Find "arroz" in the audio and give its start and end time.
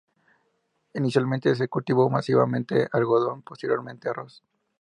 4.09-4.41